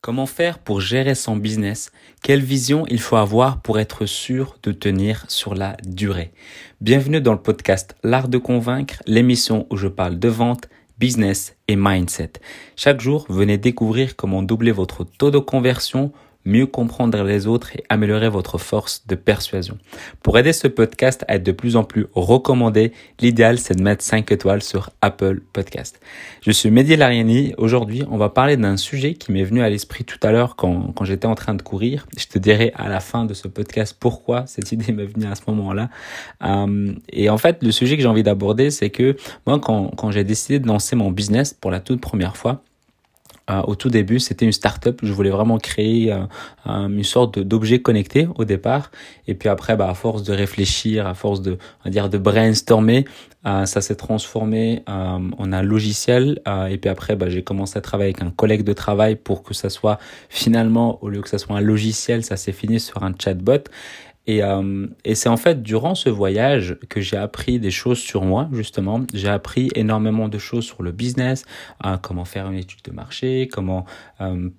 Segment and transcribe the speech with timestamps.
[0.00, 1.90] Comment faire pour gérer son business?
[2.22, 6.30] Quelle vision il faut avoir pour être sûr de tenir sur la durée?
[6.80, 10.68] Bienvenue dans le podcast L'art de convaincre, l'émission où je parle de vente,
[11.00, 12.34] business et mindset.
[12.76, 16.12] Chaque jour, venez découvrir comment doubler votre taux de conversion
[16.48, 19.78] mieux comprendre les autres et améliorer votre force de persuasion.
[20.22, 24.02] Pour aider ce podcast à être de plus en plus recommandé, l'idéal c'est de mettre
[24.02, 26.00] 5 étoiles sur Apple Podcast.
[26.42, 27.54] Je suis Mehdi Lariani.
[27.58, 30.92] Aujourd'hui, on va parler d'un sujet qui m'est venu à l'esprit tout à l'heure quand,
[30.94, 32.06] quand j'étais en train de courir.
[32.16, 35.34] Je te dirai à la fin de ce podcast pourquoi cette idée m'est venue à
[35.34, 35.90] ce moment-là.
[36.42, 40.10] Euh, et en fait, le sujet que j'ai envie d'aborder, c'est que moi, quand, quand
[40.10, 42.62] j'ai décidé de lancer mon business pour la toute première fois,
[43.50, 45.00] euh, au tout début, c'était une start-up.
[45.02, 46.26] Je voulais vraiment créer euh,
[46.66, 48.90] une sorte d'objet connecté au départ.
[49.26, 53.04] Et puis après, bah, à force de réfléchir, à force de, va dire, de brainstormer,
[53.46, 56.40] euh, ça s'est transformé en un logiciel.
[56.70, 59.54] et puis après, bah, j'ai commencé à travailler avec un collègue de travail pour que
[59.54, 63.12] ça soit finalement, au lieu que ça soit un logiciel, ça s'est fini sur un
[63.18, 63.64] chatbot.
[64.28, 68.24] Et, euh, et c'est en fait durant ce voyage que j'ai appris des choses sur
[68.24, 69.00] moi, justement.
[69.14, 71.46] J'ai appris énormément de choses sur le business,
[71.86, 73.86] euh, comment faire une étude de marché, comment
[74.20, 74.50] euh,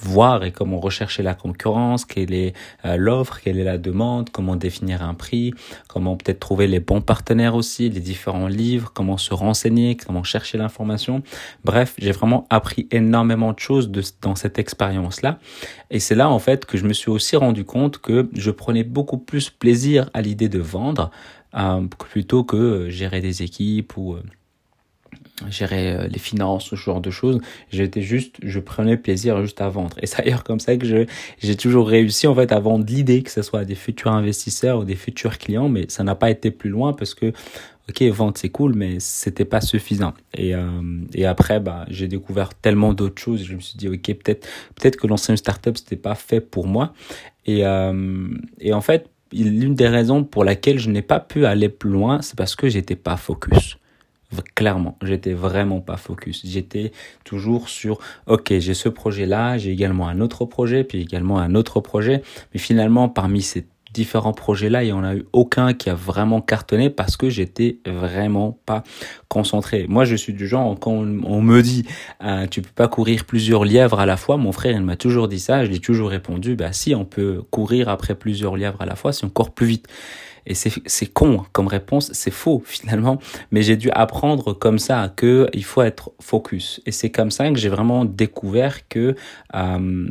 [0.00, 4.56] voir et comment rechercher la concurrence, quelle est euh, l'offre, quelle est la demande, comment
[4.56, 5.54] définir un prix,
[5.88, 10.58] comment peut-être trouver les bons partenaires aussi, les différents livres, comment se renseigner, comment chercher
[10.58, 11.22] l'information.
[11.64, 15.38] Bref, j'ai vraiment appris énormément de choses de, dans cette expérience-là.
[15.90, 18.82] Et c'est là en fait que je me suis aussi rendu compte que je prenais
[18.96, 21.10] beaucoup plus plaisir à l'idée de vendre
[21.54, 24.16] euh, plutôt que euh, gérer des équipes ou
[25.50, 27.38] gérer euh, les finances, ce genre de choses.
[27.70, 29.98] J'étais juste, je prenais plaisir juste à vendre.
[30.00, 31.06] Et c'est d'ailleurs comme ça que
[31.42, 34.84] j'ai toujours réussi en fait à vendre l'idée que ce soit des futurs investisseurs ou
[34.84, 37.34] des futurs clients, mais ça n'a pas été plus loin parce que
[37.88, 40.54] ok vendre c'est cool mais c'était pas suffisant et
[41.14, 44.96] et après bah j'ai découvert tellement d'autres choses je me suis dit ok peut-être peut-être
[44.96, 46.92] que lancer une startup c'était pas fait pour moi
[47.46, 48.28] et euh,
[48.60, 52.22] et en fait l'une des raisons pour laquelle je n'ai pas pu aller plus loin
[52.22, 53.78] c'est parce que j'étais pas focus
[54.54, 56.42] Clairement, j'étais vraiment pas focus.
[56.44, 56.90] J'étais
[57.24, 61.80] toujours sur, ok, j'ai ce projet-là, j'ai également un autre projet, puis également un autre
[61.80, 62.22] projet.
[62.52, 66.90] Mais finalement, parmi ces différents projets-là, n'y en a eu aucun qui a vraiment cartonné
[66.90, 68.82] parce que j'étais vraiment pas
[69.28, 69.86] concentré.
[69.88, 71.84] Moi, je suis du genre, quand on, me dit,
[72.22, 75.28] euh, tu peux pas courir plusieurs lièvres à la fois, mon frère, il m'a toujours
[75.28, 78.82] dit ça, je lui ai toujours répondu, bah si, on peut courir après plusieurs lièvres
[78.82, 79.88] à la fois, c'est encore plus vite.
[80.48, 83.18] Et c'est con comme réponse, c'est faux finalement,
[83.50, 86.82] mais j'ai dû apprendre comme ça que il faut être focus.
[86.84, 89.16] Et c'est comme ça que j'ai vraiment découvert que
[89.54, 90.10] euh,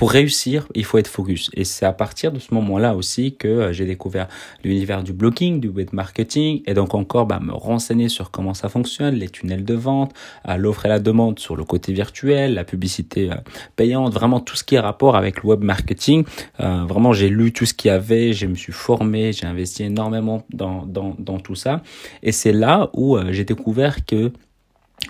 [0.00, 1.50] pour réussir, il faut être focus.
[1.52, 4.28] Et c'est à partir de ce moment-là aussi que euh, j'ai découvert
[4.64, 8.70] l'univers du blogging, du web marketing, et donc encore bah, me renseigner sur comment ça
[8.70, 10.14] fonctionne, les tunnels de vente,
[10.48, 13.34] euh, l'offre et la demande sur le côté virtuel, la publicité euh,
[13.76, 16.24] payante, vraiment tout ce qui est rapport avec le web marketing.
[16.58, 20.46] vraiment, j'ai lu tout ce qu'il y avait, je me suis formé, j'ai investi énormément
[20.50, 21.82] dans, dans, dans tout ça.
[22.22, 24.32] Et c'est là où j'ai découvert que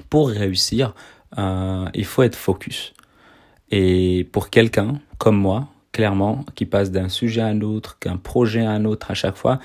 [0.09, 0.97] pour réussir,
[1.39, 2.93] il faut être focus.
[3.71, 8.65] Et pour quelqu'un comme moi, clairement, qui passe d'un sujet à un autre, qu'un projet
[8.65, 9.59] à un autre à chaque fois,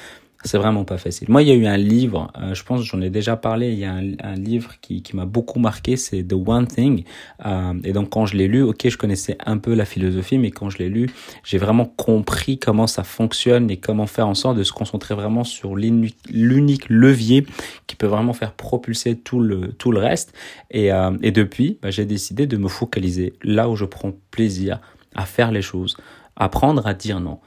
[0.45, 1.27] c'est vraiment pas facile.
[1.29, 3.79] Moi, il y a eu un livre, euh, je pense j'en ai déjà parlé, il
[3.79, 7.03] y a un, livre qui, m'a beaucoup marqué, c'est The One Thing.
[7.45, 10.51] Euh, et donc quand je l'ai lu, ok, je connaissais un peu la philosophie, mais
[10.51, 11.09] quand je l'ai lu,
[11.43, 15.43] j'ai vraiment compris comment ça fonctionne et comment faire en sorte de se concentrer vraiment
[15.43, 17.45] sur l'unique levier
[17.87, 20.33] qui peut vraiment faire propulser tout le, tout le reste.
[20.69, 24.79] Et, euh, depuis, bah, j'ai décidé de me focaliser là où je prends plaisir
[25.15, 25.97] à faire les choses,
[26.35, 27.39] apprendre à dire non.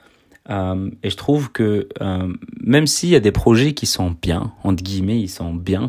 [0.50, 4.52] Euh, et je trouve que euh, même s'il y a des projets qui sont bien,
[4.64, 5.88] entre guillemets, ils sont bien,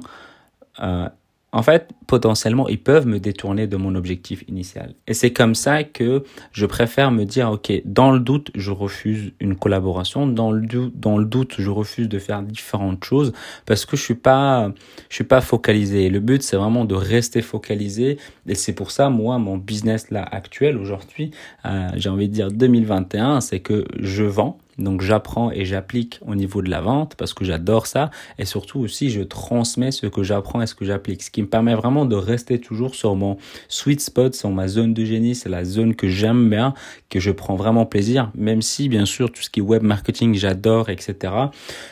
[0.82, 1.08] euh,
[1.52, 4.94] en fait, potentiellement, ils peuvent me détourner de mon objectif initial.
[5.08, 9.34] Et c'est comme ça que je préfère me dire, OK, dans le doute, je refuse
[9.40, 10.28] une collaboration.
[10.28, 13.34] Dans le doute, dans le doute, je refuse de faire différentes choses
[13.66, 14.72] parce que je suis pas,
[15.10, 16.10] je suis pas focalisé.
[16.10, 18.18] le but, c'est vraiment de rester focalisé.
[18.48, 21.32] Et c'est pour ça, moi, mon business là actuel aujourd'hui,
[21.66, 26.36] euh, j'ai envie de dire 2021, c'est que je vends donc j'apprends et j'applique au
[26.36, 30.24] niveau de la vente parce que j'adore ça et surtout aussi je transmets ce que
[30.24, 31.24] j'apprends et ce que j'applique.
[31.24, 33.38] Ce qui me permet vraiment de rester toujours sur mon
[33.68, 36.74] sweet spot, sur ma zone de génie, c'est la zone que j'aime bien,
[37.10, 40.34] que je prends vraiment plaisir, même si bien sûr tout ce qui est web marketing
[40.36, 41.34] j'adore, etc.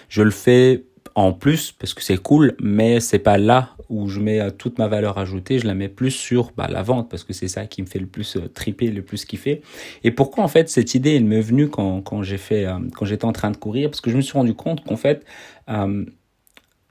[0.09, 0.83] Je le fais
[1.15, 4.77] en plus parce que c'est cool, mais c'est pas là où je mets euh, toute
[4.79, 5.59] ma valeur ajoutée.
[5.59, 7.99] Je la mets plus sur bah, la vente parce que c'est ça qui me fait
[7.99, 9.61] le plus euh, triper, le plus kiffer.
[10.03, 13.05] Et pourquoi en fait cette idée elle m'est venue quand, quand j'ai fait euh, quand
[13.05, 13.89] j'étais en train de courir?
[13.89, 15.25] Parce que je me suis rendu compte qu'en fait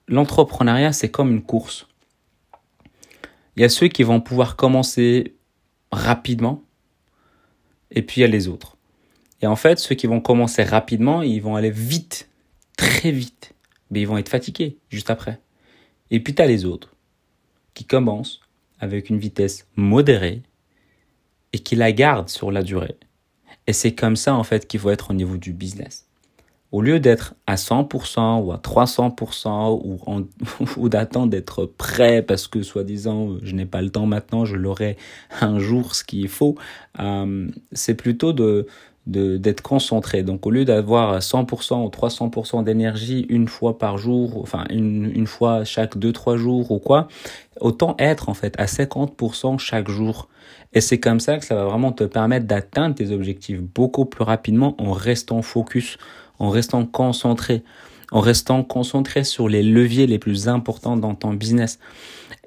[0.08, 1.88] l'entrepreneuriat c'est comme une course.
[3.56, 5.34] Il y a ceux qui vont pouvoir commencer
[5.90, 6.62] rapidement,
[7.90, 8.76] et puis il y a les autres.
[9.40, 12.28] Et en fait, ceux qui vont commencer rapidement, ils vont aller vite,
[12.76, 13.54] très vite,
[13.90, 15.40] mais ils vont être fatigués juste après.
[16.10, 16.94] Et puis tu as les autres
[17.74, 18.40] qui commencent
[18.80, 20.42] avec une vitesse modérée
[21.52, 22.96] et qui la gardent sur la durée.
[23.66, 26.06] Et c'est comme ça en fait qu'il faut être au niveau du business.
[26.72, 30.00] Au lieu d'être à 100% ou à 300% ou,
[30.76, 34.96] ou d'attendre d'être prêt parce que soi-disant je n'ai pas le temps maintenant, je l'aurai
[35.40, 36.56] un jour ce qu'il faut,
[36.98, 38.66] euh, c'est plutôt de
[39.06, 40.22] d'être concentré.
[40.24, 45.28] Donc au lieu d'avoir 100% ou 300% d'énergie une fois par jour, enfin une, une
[45.28, 47.06] fois chaque 2-3 jours ou quoi,
[47.60, 50.28] autant être en fait à 50% chaque jour.
[50.72, 54.24] Et c'est comme ça que ça va vraiment te permettre d'atteindre tes objectifs beaucoup plus
[54.24, 55.98] rapidement en restant focus,
[56.40, 57.62] en restant concentré,
[58.10, 61.78] en restant concentré sur les leviers les plus importants dans ton business.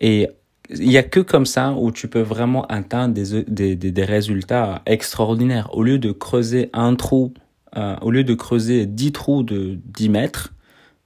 [0.02, 0.28] Et
[0.70, 4.82] il y a que comme ça où tu peux vraiment atteindre des, des, des, résultats
[4.86, 5.70] extraordinaires.
[5.76, 7.34] Au lieu de creuser un trou,
[7.76, 10.54] euh, au lieu de creuser 10 trous de 10 mètres,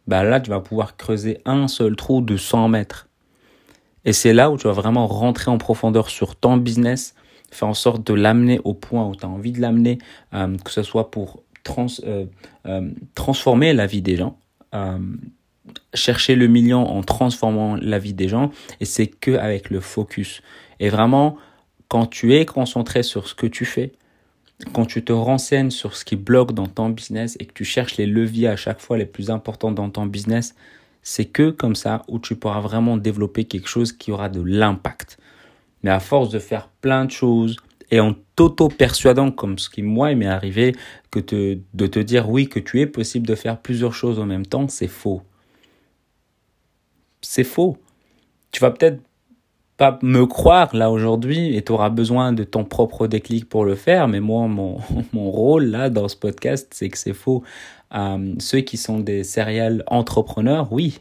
[0.07, 3.07] bah là, tu vas pouvoir creuser un seul trou de 100 mètres.
[4.03, 7.15] Et c'est là où tu vas vraiment rentrer en profondeur sur ton business,
[7.49, 9.97] faire en sorte de l'amener au point où tu as envie de l'amener,
[10.33, 12.25] euh, que ce soit pour trans, euh,
[13.15, 14.37] transformer la vie des gens,
[15.93, 20.41] chercher le million en transformant la vie des gens et c'est que avec le focus.
[20.79, 21.37] Et vraiment,
[21.87, 23.93] quand tu es concentré sur ce que tu fais,
[24.73, 27.97] quand tu te renseignes sur ce qui bloque dans ton business et que tu cherches
[27.97, 30.55] les leviers à chaque fois les plus importants dans ton business,
[31.01, 35.17] c'est que comme ça où tu pourras vraiment développer quelque chose qui aura de l'impact.
[35.83, 37.57] Mais à force de faire plein de choses
[37.91, 40.73] et en t'auto-persuadant, comme ce qui moi m'est arrivé,
[41.11, 44.45] que de te dire oui que tu es possible de faire plusieurs choses en même
[44.45, 45.21] temps, c'est faux
[47.23, 47.77] c'est faux.
[48.51, 49.01] Tu vas peut-être
[49.77, 53.75] pas me croire là aujourd'hui et tu auras besoin de ton propre déclic pour le
[53.75, 54.77] faire, mais moi, mon,
[55.13, 57.43] mon rôle là dans ce podcast, c'est que c'est faux.
[57.95, 60.99] Euh, ceux qui sont des serial entrepreneurs, oui,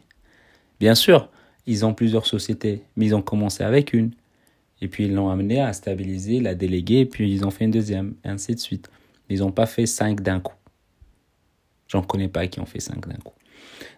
[0.81, 1.29] bien sûr,
[1.67, 4.13] ils ont plusieurs sociétés, mais ils ont commencé avec une.
[4.81, 8.15] Et puis ils l'ont amené à stabiliser, la déléguer, puis ils ont fait une deuxième,
[8.25, 8.91] et ainsi de suite.
[9.29, 10.57] Ils n'ont pas fait cinq d'un coup.
[11.89, 13.35] J'en connais pas qui ont fait cinq d'un coup.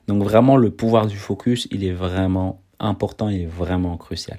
[0.08, 4.38] Donc vraiment, le pouvoir du focus, il est vraiment important, il est vraiment crucial.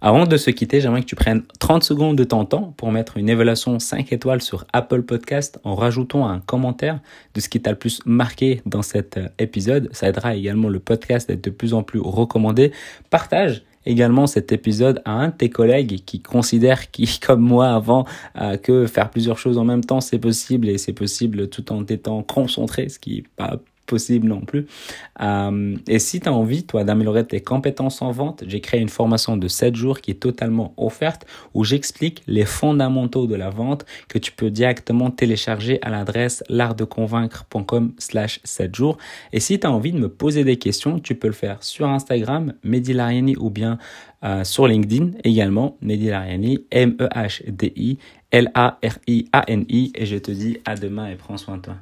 [0.00, 3.16] Avant de se quitter, j'aimerais que tu prennes 30 secondes de ton temps pour mettre
[3.16, 7.00] une évaluation 5 étoiles sur Apple Podcast en rajoutant un commentaire
[7.34, 9.88] de ce qui t'a le plus marqué dans cet euh, épisode.
[9.92, 12.70] Ça aidera également le podcast à être de plus en plus recommandé.
[13.10, 18.06] Partage également cet épisode à un de tes collègues qui considère, qui comme moi avant,
[18.40, 21.84] euh, que faire plusieurs choses en même temps c'est possible et c'est possible tout en
[21.86, 23.58] étant concentré, ce qui n'est pas
[23.88, 24.66] possible non plus.
[25.20, 28.88] Euh, et si tu as envie, toi, d'améliorer tes compétences en vente, j'ai créé une
[28.88, 33.84] formation de 7 jours qui est totalement offerte où j'explique les fondamentaux de la vente
[34.08, 38.98] que tu peux directement télécharger à l'adresse l'artdeconvaincre.com slash 7 jours.
[39.32, 41.88] Et si tu as envie de me poser des questions, tu peux le faire sur
[41.88, 43.78] Instagram, Mehdi Lariani ou bien
[44.24, 47.98] euh, sur LinkedIn également, Mehdi Lariani, M-E-H-D-I
[48.30, 51.76] L-A-R-I-A-N-I et je te dis à demain et prends soin de toi.